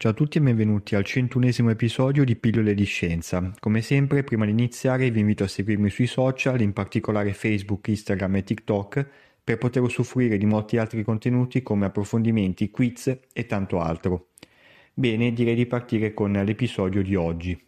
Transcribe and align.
Ciao 0.00 0.12
a 0.12 0.14
tutti 0.14 0.38
e 0.38 0.40
benvenuti 0.40 0.94
al 0.94 1.02
centunesimo 1.02 1.70
episodio 1.70 2.22
di 2.22 2.36
Pillole 2.36 2.72
di 2.72 2.84
Scienza. 2.84 3.52
Come 3.58 3.82
sempre, 3.82 4.22
prima 4.22 4.44
di 4.44 4.52
iniziare 4.52 5.10
vi 5.10 5.18
invito 5.18 5.42
a 5.42 5.48
seguirmi 5.48 5.90
sui 5.90 6.06
social, 6.06 6.60
in 6.60 6.72
particolare 6.72 7.32
Facebook, 7.32 7.88
Instagram 7.88 8.36
e 8.36 8.44
TikTok, 8.44 9.08
per 9.42 9.58
poter 9.58 9.82
usufruire 9.82 10.38
di 10.38 10.46
molti 10.46 10.76
altri 10.76 11.02
contenuti 11.02 11.64
come 11.64 11.86
approfondimenti, 11.86 12.70
quiz 12.70 13.18
e 13.32 13.46
tanto 13.46 13.80
altro. 13.80 14.28
Bene, 14.94 15.32
direi 15.32 15.56
di 15.56 15.66
partire 15.66 16.14
con 16.14 16.30
l'episodio 16.30 17.02
di 17.02 17.16
oggi. 17.16 17.60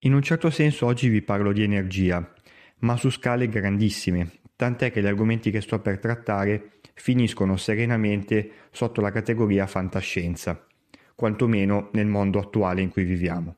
In 0.00 0.14
un 0.14 0.22
certo 0.22 0.50
senso 0.50 0.86
oggi 0.86 1.08
vi 1.08 1.22
parlo 1.22 1.52
di 1.52 1.62
energia, 1.62 2.32
ma 2.78 2.96
su 2.96 3.10
scale 3.10 3.48
grandissime, 3.48 4.40
tant'è 4.56 4.90
che 4.90 5.00
gli 5.00 5.06
argomenti 5.06 5.52
che 5.52 5.60
sto 5.60 5.78
per 5.78 6.00
trattare 6.00 6.80
finiscono 6.94 7.56
serenamente 7.56 8.50
sotto 8.72 9.00
la 9.00 9.12
categoria 9.12 9.68
fantascienza, 9.68 10.66
quantomeno 11.18 11.88
nel 11.94 12.06
mondo 12.06 12.38
attuale 12.38 12.80
in 12.80 12.90
cui 12.90 13.02
viviamo. 13.02 13.56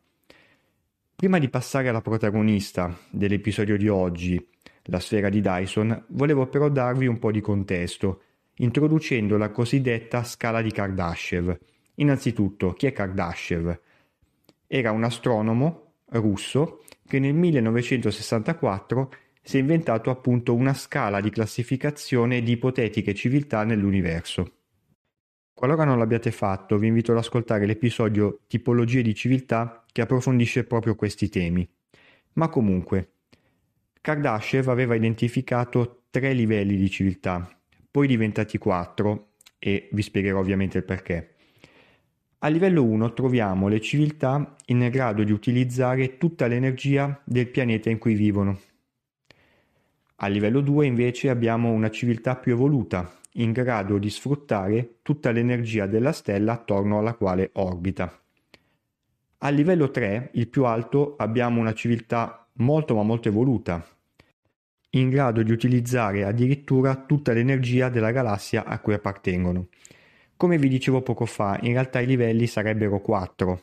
Prima 1.15 1.39
di 1.39 1.51
passare 1.51 1.91
alla 1.91 2.01
protagonista 2.01 2.97
dell'episodio 3.11 3.77
di 3.77 3.87
oggi, 3.87 4.43
la 4.85 4.99
sfera 4.99 5.29
di 5.29 5.43
Dyson, 5.43 6.05
volevo 6.09 6.47
però 6.47 6.71
darvi 6.71 7.07
un 7.07 7.19
po' 7.19 7.31
di 7.31 7.43
contesto, 7.43 8.23
introducendo 8.55 9.37
la 9.37 9.51
cosiddetta 9.51 10.25
scala 10.25 10.63
di 10.63 10.71
Kardashev. 10.71 11.59
Innanzitutto, 11.97 12.73
chi 12.73 12.87
è 12.87 12.93
Kardashev? 12.93 13.79
Era 14.67 14.91
un 14.93 15.05
astronomo 15.05 15.97
russo 16.13 16.85
che 17.07 17.19
nel 17.19 17.35
1964 17.35 19.13
si 19.43 19.59
è 19.59 19.61
inventato 19.61 20.09
appunto 20.09 20.55
una 20.55 20.73
scala 20.73 21.21
di 21.21 21.29
classificazione 21.29 22.41
di 22.41 22.53
ipotetiche 22.53 23.13
civiltà 23.13 23.65
nell'universo. 23.65 24.60
Qualora 25.61 25.85
non 25.85 25.99
l'abbiate 25.99 26.31
fatto, 26.31 26.79
vi 26.79 26.87
invito 26.87 27.13
ad 27.13 27.19
ascoltare 27.19 27.67
l'episodio 27.67 28.41
Tipologie 28.47 29.03
di 29.03 29.15
civiltà 29.15 29.85
che 29.93 30.01
approfondisce 30.01 30.65
proprio 30.65 30.95
questi 30.95 31.29
temi. 31.29 31.69
Ma 32.33 32.49
comunque, 32.49 33.11
Kardashev 34.01 34.71
aveva 34.71 34.95
identificato 34.95 36.05
tre 36.09 36.33
livelli 36.33 36.77
di 36.77 36.89
civiltà, 36.89 37.47
poi 37.91 38.07
diventati 38.07 38.57
quattro, 38.57 39.33
e 39.59 39.91
vi 39.93 40.01
spiegherò 40.01 40.39
ovviamente 40.39 40.79
il 40.79 40.85
perché. 40.85 41.35
A 42.39 42.49
livello 42.49 42.83
1 42.83 43.13
troviamo 43.13 43.69
le 43.69 43.83
civiltà 43.83 44.57
in 44.69 44.89
grado 44.91 45.25
di 45.25 45.33
utilizzare 45.33 46.17
tutta 46.17 46.47
l'energia 46.47 47.21
del 47.23 47.49
pianeta 47.49 47.91
in 47.91 47.99
cui 47.99 48.15
vivono. 48.15 48.59
A 50.23 50.27
livello 50.27 50.61
2 50.61 50.85
invece 50.85 51.31
abbiamo 51.31 51.71
una 51.71 51.89
civiltà 51.89 52.37
più 52.37 52.53
evoluta, 52.53 53.11
in 53.35 53.53
grado 53.53 53.97
di 53.97 54.11
sfruttare 54.11 54.97
tutta 55.01 55.31
l'energia 55.31 55.87
della 55.87 56.13
stella 56.13 56.53
attorno 56.53 56.99
alla 56.99 57.15
quale 57.15 57.49
orbita. 57.55 58.21
A 59.39 59.49
livello 59.49 59.91
3, 59.91 60.33
il 60.35 60.49
più 60.49 60.67
alto, 60.67 61.15
abbiamo 61.17 61.59
una 61.59 61.73
civiltà 61.73 62.47
molto 62.57 62.95
ma 62.95 63.03
molto 63.03 63.29
evoluta, 63.29 63.83
in 64.91 65.09
grado 65.09 65.43
di 65.43 65.53
utilizzare 65.53 66.25
addirittura 66.25 66.97
tutta 66.97 67.33
l'energia 67.33 67.89
della 67.89 68.11
galassia 68.11 68.67
a 68.67 68.79
cui 68.79 68.93
appartengono. 68.93 69.69
Come 70.37 70.59
vi 70.59 70.69
dicevo 70.69 71.01
poco 71.01 71.25
fa, 71.25 71.59
in 71.63 71.73
realtà 71.73 71.99
i 71.99 72.07
livelli 72.07 72.47
sarebbero 72.47 73.01
4. 73.01 73.63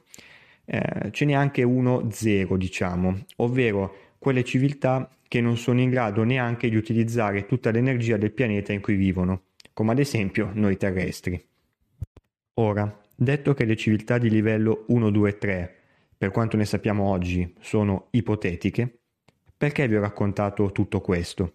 Eh, 0.65 1.11
ce 1.11 1.25
n'è 1.25 1.33
anche 1.33 1.61
uno 1.61 2.07
0, 2.09 2.57
diciamo, 2.57 3.25
ovvero 3.35 4.15
quelle 4.17 4.43
civiltà 4.43 5.07
che 5.27 5.41
non 5.41 5.57
sono 5.57 5.81
in 5.81 5.89
grado 5.89 6.23
neanche 6.23 6.69
di 6.69 6.75
utilizzare 6.75 7.45
tutta 7.45 7.71
l'energia 7.71 8.17
del 8.17 8.31
pianeta 8.31 8.73
in 8.73 8.81
cui 8.81 8.95
vivono, 8.95 9.43
come 9.73 9.91
ad 9.91 9.99
esempio 9.99 10.51
noi 10.53 10.77
terrestri. 10.77 11.43
Ora, 12.55 13.01
detto 13.15 13.53
che 13.53 13.65
le 13.65 13.75
civiltà 13.75 14.17
di 14.17 14.29
livello 14.29 14.85
1, 14.87 15.09
2 15.09 15.29
e 15.29 15.37
3, 15.37 15.75
per 16.17 16.31
quanto 16.31 16.57
ne 16.57 16.65
sappiamo 16.65 17.03
oggi, 17.03 17.53
sono 17.59 18.07
ipotetiche, 18.11 18.99
perché 19.55 19.87
vi 19.87 19.95
ho 19.95 20.01
raccontato 20.01 20.71
tutto 20.71 21.01
questo? 21.01 21.53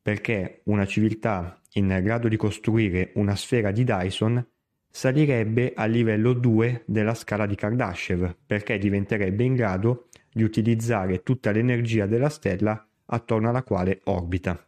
Perché 0.00 0.60
una 0.64 0.86
civiltà 0.86 1.60
in 1.74 2.00
grado 2.02 2.28
di 2.28 2.36
costruire 2.36 3.12
una 3.14 3.36
sfera 3.36 3.70
di 3.70 3.84
Dyson 3.84 4.46
salirebbe 4.90 5.72
al 5.74 5.90
livello 5.90 6.32
2 6.32 6.82
della 6.86 7.14
scala 7.14 7.46
di 7.46 7.54
Kardashev, 7.54 8.36
perché 8.46 8.78
diventerebbe 8.78 9.44
in 9.44 9.54
grado 9.54 10.08
di 10.32 10.42
utilizzare 10.42 11.22
tutta 11.22 11.50
l'energia 11.50 12.06
della 12.06 12.28
stella 12.28 12.86
attorno 13.06 13.48
alla 13.48 13.62
quale 13.62 14.00
orbita. 14.04 14.64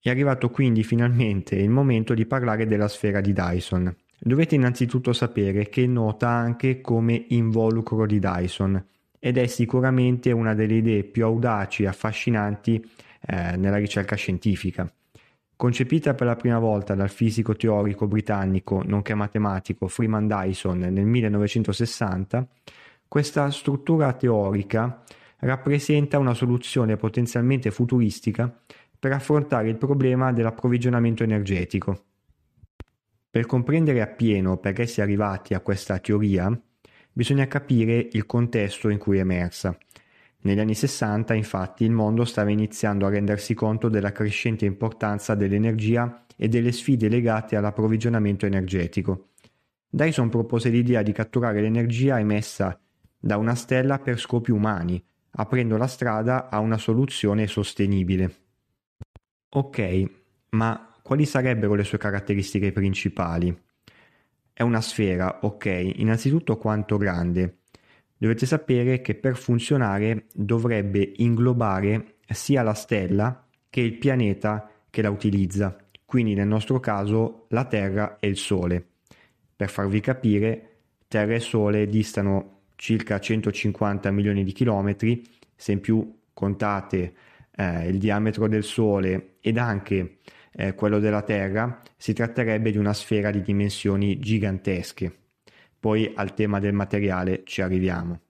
È 0.00 0.10
arrivato 0.10 0.50
quindi 0.50 0.82
finalmente 0.82 1.54
il 1.56 1.70
momento 1.70 2.12
di 2.12 2.26
parlare 2.26 2.66
della 2.66 2.88
sfera 2.88 3.20
di 3.20 3.32
Dyson. 3.32 3.94
Dovete 4.18 4.54
innanzitutto 4.54 5.12
sapere 5.12 5.68
che 5.68 5.84
è 5.84 5.86
nota 5.86 6.28
anche 6.28 6.80
come 6.80 7.24
involucro 7.28 8.06
di 8.06 8.18
Dyson 8.18 8.86
ed 9.18 9.38
è 9.38 9.46
sicuramente 9.46 10.32
una 10.32 10.54
delle 10.54 10.74
idee 10.74 11.04
più 11.04 11.24
audaci 11.24 11.84
e 11.84 11.86
affascinanti 11.86 12.86
eh, 13.26 13.56
nella 13.56 13.76
ricerca 13.76 14.16
scientifica. 14.16 14.92
Concepita 15.56 16.14
per 16.14 16.26
la 16.26 16.36
prima 16.36 16.58
volta 16.58 16.94
dal 16.94 17.08
fisico 17.08 17.54
teorico 17.54 18.06
britannico 18.06 18.82
nonché 18.84 19.14
matematico 19.14 19.88
Freeman 19.88 20.26
Dyson 20.26 20.80
nel 20.80 21.06
1960, 21.06 22.46
questa 23.14 23.48
struttura 23.52 24.12
teorica 24.14 25.04
rappresenta 25.38 26.18
una 26.18 26.34
soluzione 26.34 26.96
potenzialmente 26.96 27.70
futuristica 27.70 28.52
per 28.98 29.12
affrontare 29.12 29.68
il 29.68 29.76
problema 29.76 30.32
dell'approvvigionamento 30.32 31.22
energetico. 31.22 32.06
Per 33.30 33.46
comprendere 33.46 34.00
appieno 34.00 34.56
perché 34.56 34.88
si 34.88 34.98
è 34.98 35.04
arrivati 35.04 35.54
a 35.54 35.60
questa 35.60 36.00
teoria, 36.00 36.60
bisogna 37.12 37.46
capire 37.46 38.08
il 38.10 38.26
contesto 38.26 38.88
in 38.88 38.98
cui 38.98 39.18
è 39.18 39.20
emersa. 39.20 39.78
Negli 40.40 40.58
anni 40.58 40.74
60, 40.74 41.34
infatti, 41.34 41.84
il 41.84 41.92
mondo 41.92 42.24
stava 42.24 42.50
iniziando 42.50 43.06
a 43.06 43.10
rendersi 43.10 43.54
conto 43.54 43.88
della 43.88 44.10
crescente 44.10 44.64
importanza 44.64 45.36
dell'energia 45.36 46.26
e 46.36 46.48
delle 46.48 46.72
sfide 46.72 47.08
legate 47.08 47.54
all'approvvigionamento 47.54 48.44
energetico. 48.44 49.28
Dyson 49.88 50.28
propose 50.30 50.68
l'idea 50.68 51.02
di 51.02 51.12
catturare 51.12 51.60
l'energia 51.60 52.18
emessa 52.18 52.76
da 53.24 53.38
una 53.38 53.54
stella 53.54 53.98
per 54.00 54.18
scopi 54.18 54.50
umani, 54.50 55.02
aprendo 55.36 55.78
la 55.78 55.86
strada 55.86 56.50
a 56.50 56.58
una 56.58 56.76
soluzione 56.76 57.46
sostenibile. 57.46 58.34
Ok, 59.48 60.10
ma 60.50 60.94
quali 61.00 61.24
sarebbero 61.24 61.72
le 61.72 61.84
sue 61.84 61.96
caratteristiche 61.96 62.70
principali? 62.70 63.56
È 64.52 64.60
una 64.60 64.82
sfera, 64.82 65.38
ok, 65.40 65.92
innanzitutto 65.96 66.58
quanto 66.58 66.98
grande. 66.98 67.60
Dovete 68.14 68.44
sapere 68.44 69.00
che 69.00 69.14
per 69.14 69.38
funzionare 69.38 70.26
dovrebbe 70.34 71.14
inglobare 71.16 72.16
sia 72.28 72.62
la 72.62 72.74
stella 72.74 73.46
che 73.70 73.80
il 73.80 73.96
pianeta 73.96 74.70
che 74.90 75.00
la 75.00 75.10
utilizza, 75.10 75.74
quindi 76.04 76.34
nel 76.34 76.46
nostro 76.46 76.78
caso 76.78 77.46
la 77.48 77.64
Terra 77.64 78.18
e 78.20 78.28
il 78.28 78.36
Sole. 78.36 78.86
Per 79.56 79.70
farvi 79.70 80.00
capire, 80.00 80.80
Terra 81.08 81.32
e 81.32 81.40
Sole 81.40 81.86
distano 81.86 82.54
circa 82.84 83.18
150 83.18 84.10
milioni 84.10 84.44
di 84.44 84.52
chilometri, 84.52 85.26
se 85.56 85.72
in 85.72 85.80
più 85.80 86.18
contate 86.34 87.14
eh, 87.56 87.88
il 87.88 87.96
diametro 87.96 88.46
del 88.46 88.62
Sole 88.62 89.36
ed 89.40 89.56
anche 89.56 90.18
eh, 90.52 90.74
quello 90.74 90.98
della 90.98 91.22
Terra, 91.22 91.80
si 91.96 92.12
tratterebbe 92.12 92.70
di 92.70 92.76
una 92.76 92.92
sfera 92.92 93.30
di 93.30 93.40
dimensioni 93.40 94.18
gigantesche. 94.18 95.10
Poi 95.80 96.12
al 96.14 96.34
tema 96.34 96.60
del 96.60 96.74
materiale 96.74 97.40
ci 97.46 97.62
arriviamo. 97.62 98.20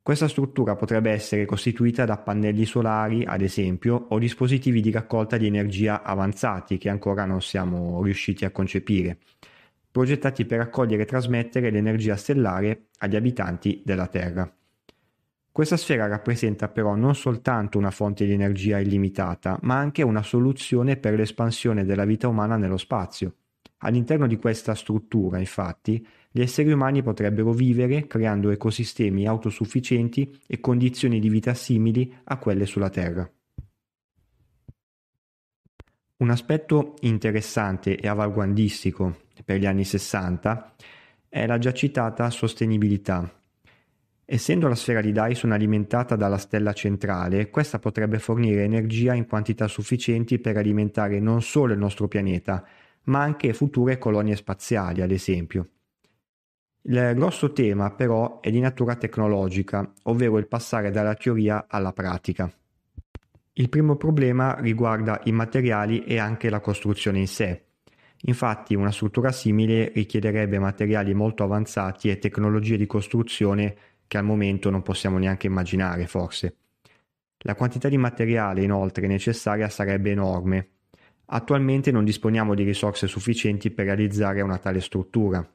Questa 0.00 0.26
struttura 0.26 0.74
potrebbe 0.74 1.10
essere 1.10 1.44
costituita 1.44 2.06
da 2.06 2.16
pannelli 2.16 2.64
solari, 2.64 3.22
ad 3.22 3.42
esempio, 3.42 4.06
o 4.08 4.18
dispositivi 4.18 4.80
di 4.80 4.90
raccolta 4.90 5.36
di 5.36 5.46
energia 5.46 6.02
avanzati 6.02 6.78
che 6.78 6.88
ancora 6.88 7.26
non 7.26 7.42
siamo 7.42 8.02
riusciti 8.02 8.46
a 8.46 8.50
concepire 8.50 9.18
progettati 9.98 10.44
per 10.44 10.58
raccogliere 10.58 11.02
e 11.02 11.06
trasmettere 11.06 11.70
l'energia 11.70 12.14
stellare 12.14 12.90
agli 12.98 13.16
abitanti 13.16 13.82
della 13.84 14.06
Terra. 14.06 14.48
Questa 15.50 15.76
sfera 15.76 16.06
rappresenta 16.06 16.68
però 16.68 16.94
non 16.94 17.16
soltanto 17.16 17.78
una 17.78 17.90
fonte 17.90 18.24
di 18.24 18.30
energia 18.30 18.78
illimitata, 18.78 19.58
ma 19.62 19.76
anche 19.76 20.04
una 20.04 20.22
soluzione 20.22 20.98
per 20.98 21.14
l'espansione 21.14 21.84
della 21.84 22.04
vita 22.04 22.28
umana 22.28 22.56
nello 22.56 22.76
spazio. 22.76 23.34
All'interno 23.78 24.28
di 24.28 24.36
questa 24.36 24.76
struttura, 24.76 25.40
infatti, 25.40 26.06
gli 26.30 26.42
esseri 26.42 26.70
umani 26.70 27.02
potrebbero 27.02 27.50
vivere 27.50 28.06
creando 28.06 28.50
ecosistemi 28.50 29.26
autosufficienti 29.26 30.42
e 30.46 30.60
condizioni 30.60 31.18
di 31.18 31.28
vita 31.28 31.54
simili 31.54 32.14
a 32.22 32.38
quelle 32.38 32.66
sulla 32.66 32.88
Terra. 32.88 33.28
Un 36.18 36.30
aspetto 36.30 36.94
interessante 37.00 37.96
e 37.96 38.06
avanguardistico 38.06 39.26
per 39.44 39.58
gli 39.58 39.66
anni 39.66 39.84
60 39.84 40.74
è 41.28 41.46
la 41.46 41.58
già 41.58 41.72
citata 41.72 42.30
sostenibilità. 42.30 43.30
Essendo 44.24 44.68
la 44.68 44.74
sfera 44.74 45.00
di 45.00 45.10
Dyson 45.10 45.52
alimentata 45.52 46.14
dalla 46.14 46.36
stella 46.36 46.74
centrale, 46.74 47.48
questa 47.48 47.78
potrebbe 47.78 48.18
fornire 48.18 48.62
energia 48.62 49.14
in 49.14 49.26
quantità 49.26 49.68
sufficienti 49.68 50.38
per 50.38 50.58
alimentare 50.58 51.18
non 51.18 51.40
solo 51.40 51.72
il 51.72 51.78
nostro 51.78 52.08
pianeta, 52.08 52.62
ma 53.04 53.22
anche 53.22 53.54
future 53.54 53.96
colonie 53.96 54.36
spaziali, 54.36 55.00
ad 55.00 55.12
esempio. 55.12 55.68
Il 56.82 57.12
grosso 57.14 57.52
tema 57.52 57.90
però 57.90 58.40
è 58.40 58.50
di 58.50 58.60
natura 58.60 58.96
tecnologica, 58.96 59.92
ovvero 60.04 60.38
il 60.38 60.46
passare 60.46 60.90
dalla 60.90 61.14
teoria 61.14 61.66
alla 61.68 61.92
pratica. 61.92 62.52
Il 63.54 63.68
primo 63.68 63.96
problema 63.96 64.58
riguarda 64.60 65.20
i 65.24 65.32
materiali 65.32 66.04
e 66.04 66.18
anche 66.18 66.50
la 66.50 66.60
costruzione 66.60 67.18
in 67.18 67.26
sé. 67.26 67.67
Infatti 68.22 68.74
una 68.74 68.90
struttura 68.90 69.30
simile 69.32 69.90
richiederebbe 69.94 70.58
materiali 70.58 71.14
molto 71.14 71.44
avanzati 71.44 72.10
e 72.10 72.18
tecnologie 72.18 72.76
di 72.76 72.86
costruzione 72.86 73.76
che 74.06 74.18
al 74.18 74.24
momento 74.24 74.70
non 74.70 74.82
possiamo 74.82 75.18
neanche 75.18 75.46
immaginare 75.46 76.06
forse. 76.06 76.56
La 77.38 77.54
quantità 77.54 77.88
di 77.88 77.96
materiale 77.96 78.62
inoltre 78.62 79.06
necessaria 79.06 79.68
sarebbe 79.68 80.10
enorme. 80.10 80.68
Attualmente 81.26 81.92
non 81.92 82.04
disponiamo 82.04 82.54
di 82.54 82.64
risorse 82.64 83.06
sufficienti 83.06 83.70
per 83.70 83.86
realizzare 83.86 84.40
una 84.40 84.58
tale 84.58 84.80
struttura 84.80 85.48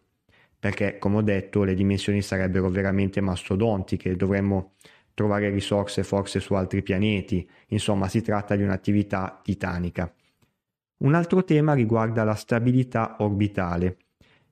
perché 0.64 0.98
come 0.98 1.18
ho 1.18 1.22
detto 1.22 1.66
le 1.66 1.74
dimensioni 1.74 2.22
sarebbero 2.22 2.70
veramente 2.70 3.20
mastodontiche, 3.20 4.16
dovremmo 4.16 4.76
trovare 5.14 5.50
risorse 5.50 6.06
forse 6.06 6.40
su 6.40 6.54
altri 6.54 6.82
pianeti, 6.82 7.46
insomma 7.68 8.08
si 8.08 8.22
tratta 8.22 8.56
di 8.56 8.64
un'attività 8.64 9.42
titanica. 9.44 10.10
Un 10.98 11.16
altro 11.16 11.44
tema 11.44 11.74
riguarda 11.74 12.24
la 12.24 12.36
stabilità 12.36 13.18
orbitale. 13.20 13.98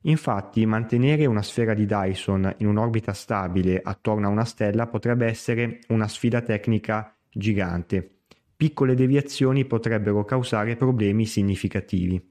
Infatti 0.05 0.65
mantenere 0.65 1.25
una 1.27 1.43
sfera 1.43 1.73
di 1.73 1.85
Dyson 1.85 2.55
in 2.57 2.67
un'orbita 2.67 3.13
stabile 3.13 3.79
attorno 3.83 4.27
a 4.27 4.31
una 4.31 4.45
stella 4.45 4.87
potrebbe 4.87 5.27
essere 5.27 5.79
una 5.89 6.07
sfida 6.07 6.41
tecnica 6.41 7.15
gigante. 7.29 8.17
Piccole 8.55 8.95
deviazioni 8.95 9.65
potrebbero 9.65 10.25
causare 10.25 10.75
problemi 10.75 11.25
significativi. 11.25 12.29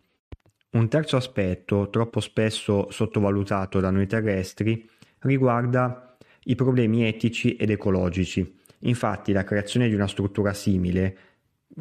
Un 0.72 0.88
terzo 0.88 1.16
aspetto, 1.16 1.90
troppo 1.90 2.20
spesso 2.20 2.90
sottovalutato 2.90 3.80
da 3.80 3.90
noi 3.90 4.06
terrestri, 4.06 4.88
riguarda 5.20 6.16
i 6.44 6.54
problemi 6.54 7.04
etici 7.06 7.56
ed 7.56 7.70
ecologici. 7.70 8.58
Infatti 8.80 9.32
la 9.32 9.44
creazione 9.44 9.88
di 9.88 9.94
una 9.94 10.06
struttura 10.06 10.52
simile 10.54 11.16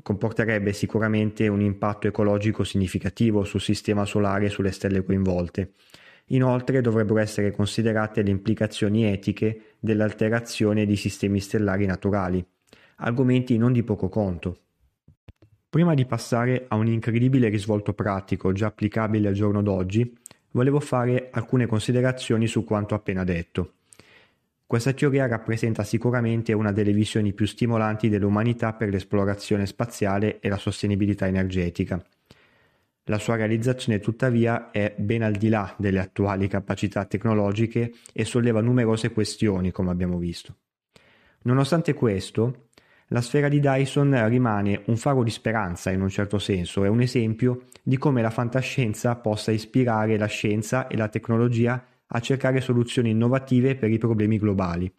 comporterebbe 0.04 0.74
sicuramente 0.74 1.48
un 1.48 1.62
impatto 1.62 2.08
ecologico 2.08 2.64
significativo 2.64 3.44
sul 3.44 3.62
sistema 3.62 4.06
solare 4.06 4.46
e 4.46 4.50
sulle 4.50 4.72
stelle 4.72 5.04
coinvolte. 5.04 5.74
Inoltre 6.28 6.82
dovrebbero 6.82 7.20
essere 7.20 7.52
considerate 7.52 8.22
le 8.22 8.30
implicazioni 8.30 9.06
etiche 9.06 9.76
dell'alterazione 9.80 10.86
di 10.86 10.96
sistemi 10.96 11.40
stellari 11.40 11.86
naturali, 11.86 12.46
argomenti 12.98 13.58
non 13.58 13.74
di 13.74 13.84
poco 13.84 14.10
conto. 14.10 14.60
Prima 15.70 15.94
di 15.94 16.06
passare 16.06 16.66
a 16.68 16.76
un 16.76 16.88
incredibile 16.88 17.50
risvolto 17.50 17.94
pratico 17.94 18.52
già 18.52 18.68
applicabile 18.68 19.28
al 19.28 19.34
giorno 19.34 19.62
d'oggi, 19.62 20.18
volevo 20.52 20.80
fare 20.80 21.30
alcune 21.32 21.66
considerazioni 21.66 22.48
su 22.48 22.64
quanto 22.64 22.96
appena 22.96 23.24
detto. 23.24 23.74
Questa 24.70 24.94
teoria 24.94 25.26
rappresenta 25.26 25.84
sicuramente 25.84 26.54
una 26.54 26.72
delle 26.72 26.94
visioni 26.94 27.34
più 27.34 27.48
stimolanti 27.48 28.08
dell'umanità 28.08 28.74
per 28.74 28.90
l'esplorazione 28.90 29.66
spaziale 29.66 30.40
e 30.40 30.48
la 30.48 30.60
sostenibilità 30.60 31.26
energetica. 31.26 32.00
La 33.06 33.18
sua 33.18 33.36
realizzazione 33.36 34.00
tuttavia 34.00 34.70
è 34.70 34.94
ben 34.96 35.24
al 35.24 35.34
di 35.34 35.50
là 35.50 35.74
delle 35.76 35.98
attuali 35.98 36.48
capacità 36.48 37.06
tecnologiche 37.06 37.94
e 38.14 38.26
solleva 38.26 38.62
numerose 38.62 39.12
questioni, 39.12 39.72
come 39.72 39.90
abbiamo 39.90 40.20
visto. 40.20 40.58
Nonostante 41.46 41.96
questo, 41.96 42.68
la 43.08 43.22
sfera 43.22 43.50
di 43.50 43.60
Dyson 43.60 44.28
rimane 44.30 44.84
un 44.86 44.98
faro 44.98 45.24
di 45.24 45.32
speranza 45.32 45.90
in 45.90 46.02
un 46.02 46.10
certo 46.10 46.38
senso, 46.38 46.84
è 46.84 46.88
un 46.88 47.02
esempio 47.02 47.64
di 47.82 47.98
come 47.98 48.22
la 48.22 48.30
fantascienza 48.30 49.16
possa 49.16 49.50
ispirare 49.50 50.16
la 50.16 50.28
scienza 50.28 50.86
e 50.86 50.96
la 50.96 51.08
tecnologia 51.08 51.84
a 52.12 52.20
cercare 52.20 52.62
soluzioni 52.62 53.12
innovative 53.12 53.76
per 53.76 53.92
i 53.92 53.98
problemi 53.98 54.38
globali. 54.38 54.92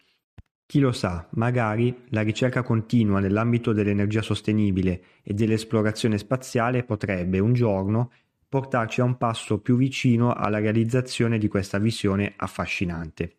Chi 0.65 0.79
lo 0.79 0.93
sa, 0.93 1.27
magari 1.31 2.03
la 2.09 2.21
ricerca 2.21 2.63
continua 2.63 3.19
nell'ambito 3.19 3.73
dell'energia 3.73 4.21
sostenibile 4.21 5.03
e 5.21 5.33
dell'esplorazione 5.33 6.17
spaziale 6.17 6.83
potrebbe 6.83 7.39
un 7.39 7.53
giorno 7.53 8.11
portarci 8.47 9.01
a 9.01 9.05
un 9.05 9.17
passo 9.17 9.59
più 9.59 9.75
vicino 9.75 10.33
alla 10.33 10.59
realizzazione 10.59 11.37
di 11.37 11.47
questa 11.47 11.77
visione 11.77 12.33
affascinante. 12.37 13.35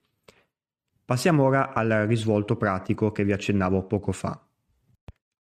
Passiamo 1.05 1.43
ora 1.43 1.73
al 1.73 2.07
risvolto 2.07 2.57
pratico 2.57 3.13
che 3.13 3.25
vi 3.25 3.33
accennavo 3.33 3.85
poco 3.85 4.13
fa. 4.13 4.43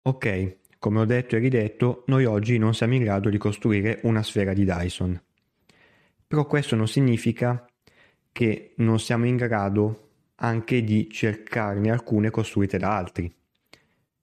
Ok, 0.03 0.57
come 0.79 1.01
ho 1.01 1.05
detto 1.05 1.37
e 1.37 1.39
ridetto, 1.39 2.05
noi 2.07 2.25
oggi 2.25 2.57
non 2.57 2.75
siamo 2.75 2.95
in 2.95 3.03
grado 3.03 3.29
di 3.31 3.39
costruire 3.39 4.01
una 4.05 4.23
sfera 4.23 4.53
di 4.53 4.65
Dyson. 4.65 5.21
Però 6.27 6.47
questo 6.47 6.75
non 6.75 6.89
significa 6.89 7.65
che 8.33 8.75
non 8.77 8.99
siamo 8.99 9.27
in 9.27 9.37
grado 9.37 10.09
anche 10.37 10.83
di 10.83 11.09
cercarne 11.11 11.91
alcune 11.91 12.31
costruite 12.31 12.79
da 12.79 12.97
altri. 12.97 13.33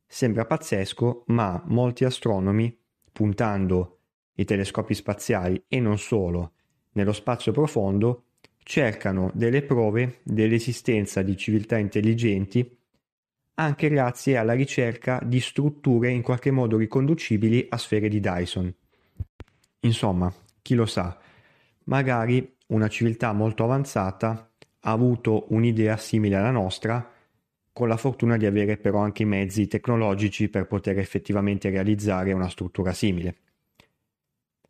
Sembra 0.06 0.46
pazzesco, 0.46 1.24
ma 1.28 1.62
molti 1.66 2.06
astronomi, 2.06 2.76
puntando 3.12 4.00
i 4.36 4.46
telescopi 4.46 4.94
spaziali 4.94 5.64
e 5.68 5.80
non 5.80 5.98
solo 5.98 6.54
nello 6.94 7.14
spazio 7.14 7.52
profondo, 7.52 8.24
cercano 8.58 9.32
delle 9.34 9.64
prove 9.64 10.20
dell'esistenza 10.24 11.22
di 11.22 11.38
civiltà 11.38 11.78
intelligenti 11.78 12.78
anche 13.60 13.90
grazie 13.90 14.38
alla 14.38 14.54
ricerca 14.54 15.20
di 15.24 15.40
strutture 15.40 16.12
in 16.12 16.22
qualche 16.22 16.52
modo 16.52 16.78
riconducibili 16.78 17.66
a 17.70 17.78
sfere 17.78 18.08
di 18.08 18.20
Dyson. 18.20 18.74
Insomma, 19.82 20.32
chi 20.62 20.76
lo 20.76 20.86
sa, 20.86 21.18
magari 21.86 22.57
una 22.68 22.88
civiltà 22.88 23.34
molto 23.34 23.64
avanzata 23.64 24.52
ha 24.82 24.92
avuto 24.92 25.46
un'idea 25.50 25.98
simile 25.98 26.36
alla 26.36 26.52
nostra, 26.52 27.12
con 27.74 27.88
la 27.88 27.98
fortuna 27.98 28.38
di 28.38 28.46
avere 28.46 28.78
però 28.78 29.00
anche 29.00 29.24
i 29.24 29.26
mezzi 29.26 29.68
tecnologici 29.68 30.50
per 30.50 30.68
poter 30.68 30.98
effettivamente 31.00 31.70
realizzare 31.70 32.34
una 32.34 32.50
struttura 32.50 32.94
simile. 32.94 33.36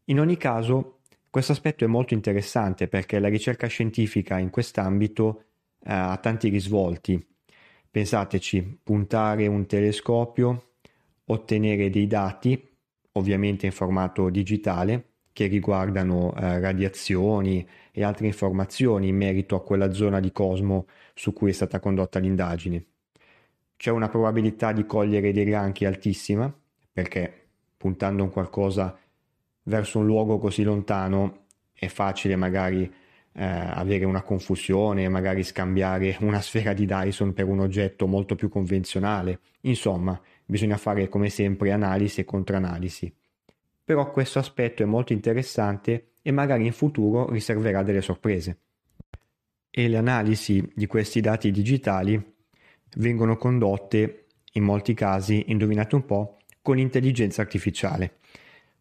In 0.05 0.19
ogni 0.19 0.37
caso, 0.37 0.99
questo 1.29 1.51
aspetto 1.51 1.83
è 1.83 1.87
molto 1.87 2.13
interessante 2.13 2.87
perché 2.87 3.19
la 3.19 3.27
ricerca 3.27 3.67
scientifica 3.67 4.37
in 4.39 4.49
quest'ambito 4.49 5.43
eh, 5.83 5.93
ha 5.93 6.17
tanti 6.17 6.49
risvolti 6.49 7.35
Pensateci, 7.97 8.81
puntare 8.83 9.47
un 9.47 9.65
telescopio, 9.65 10.73
ottenere 11.25 11.89
dei 11.89 12.05
dati, 12.05 12.77
ovviamente 13.13 13.65
in 13.65 13.71
formato 13.71 14.29
digitale, 14.29 15.06
che 15.37 15.45
riguardano 15.45 16.33
eh, 16.35 16.59
radiazioni 16.59 17.63
e 17.91 18.03
altre 18.03 18.25
informazioni 18.25 19.09
in 19.09 19.17
merito 19.17 19.55
a 19.55 19.61
quella 19.61 19.93
zona 19.93 20.19
di 20.19 20.31
cosmo 20.31 20.87
su 21.13 21.31
cui 21.31 21.51
è 21.51 21.53
stata 21.53 21.79
condotta 21.79 22.17
l'indagine. 22.17 22.83
C'è 23.75 23.91
una 23.91 24.09
probabilità 24.09 24.71
di 24.71 24.87
cogliere 24.87 25.31
dei 25.31 25.45
granchi 25.45 25.85
altissima, 25.85 26.51
perché 26.91 27.49
puntando 27.77 28.23
un 28.23 28.31
qualcosa 28.31 28.97
verso 29.65 29.99
un 29.99 30.07
luogo 30.07 30.39
così 30.39 30.63
lontano 30.63 31.45
è 31.71 31.85
facile 31.85 32.35
magari 32.35 32.91
eh, 33.33 33.45
avere 33.45 34.05
una 34.05 34.23
confusione, 34.23 35.07
magari 35.07 35.43
scambiare 35.43 36.17
una 36.21 36.41
sfera 36.41 36.73
di 36.73 36.87
Dyson 36.87 37.33
per 37.33 37.45
un 37.45 37.59
oggetto 37.59 38.07
molto 38.07 38.33
più 38.33 38.49
convenzionale. 38.49 39.41
Insomma, 39.61 40.19
bisogna 40.43 40.77
fare 40.77 41.07
come 41.07 41.29
sempre 41.29 41.71
analisi 41.71 42.21
e 42.21 42.25
contraanalisi. 42.25 43.13
Però 43.87 44.11
questo 44.11 44.39
aspetto 44.39 44.83
è 44.83 44.85
molto 44.85 45.13
interessante 45.13 46.15
e 46.21 46.33
magari 46.33 46.65
in 46.65 46.73
futuro 46.73 47.29
riserverà 47.29 47.83
delle 47.83 48.01
sorprese. 48.01 48.57
E 49.69 49.87
le 49.87 49.95
analisi 49.95 50.69
di 50.75 50.87
questi 50.87 51.21
dati 51.21 51.51
digitali 51.51 52.21
vengono 52.97 53.37
condotte 53.37 54.25
in 54.51 54.63
molti 54.63 54.93
casi, 54.93 55.45
indovinate 55.47 55.95
un 55.95 56.03
po', 56.05 56.39
con 56.61 56.77
intelligenza 56.77 57.41
artificiale. 57.43 58.17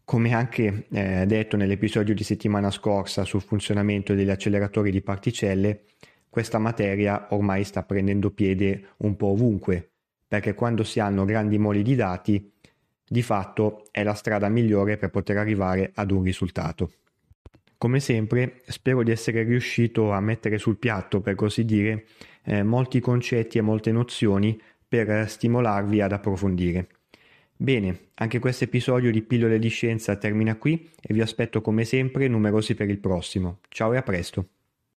Come 0.03 0.33
anche 0.33 0.87
eh, 0.91 1.25
detto 1.25 1.55
nell'episodio 1.55 2.13
di 2.13 2.25
settimana 2.25 2.69
scorsa 2.69 3.23
sul 3.23 3.41
funzionamento 3.41 4.13
degli 4.13 4.29
acceleratori 4.29 4.91
di 4.91 5.01
particelle, 5.01 5.83
questa 6.29 6.57
materia 6.57 7.27
ormai 7.29 7.63
sta 7.63 7.81
prendendo 7.83 8.31
piede 8.31 8.89
un 8.97 9.15
po' 9.15 9.27
ovunque, 9.27 9.89
perché 10.27 10.53
quando 10.53 10.83
si 10.83 10.99
hanno 10.99 11.23
grandi 11.23 11.57
moli 11.57 11.81
di 11.81 11.95
dati, 11.95 12.51
di 13.07 13.21
fatto 13.21 13.87
è 13.91 14.03
la 14.03 14.13
strada 14.13 14.49
migliore 14.49 14.97
per 14.97 15.09
poter 15.09 15.37
arrivare 15.37 15.91
ad 15.95 16.11
un 16.11 16.23
risultato. 16.23 16.91
Come 17.77 17.99
sempre, 17.99 18.61
spero 18.65 19.03
di 19.03 19.11
essere 19.11 19.43
riuscito 19.43 20.11
a 20.11 20.19
mettere 20.19 20.57
sul 20.57 20.77
piatto, 20.77 21.21
per 21.21 21.35
così 21.35 21.63
dire, 21.63 22.05
eh, 22.43 22.63
molti 22.63 22.99
concetti 22.99 23.59
e 23.59 23.61
molte 23.61 23.91
nozioni 23.91 24.59
per 24.87 25.29
stimolarvi 25.29 26.01
ad 26.01 26.11
approfondire. 26.11 26.87
Bene, 27.55 28.09
anche 28.15 28.39
questo 28.39 28.63
episodio 28.63 29.11
di 29.11 29.21
Pillole 29.21 29.59
di 29.59 29.69
Scienza 29.69 30.15
termina 30.15 30.55
qui 30.55 30.89
e 31.01 31.13
vi 31.13 31.21
aspetto 31.21 31.61
come 31.61 31.85
sempre 31.85 32.27
numerosi 32.27 32.75
per 32.75 32.89
il 32.89 32.99
prossimo. 32.99 33.59
Ciao 33.69 33.93
e 33.93 33.97
a 33.97 34.03
presto! 34.03 34.56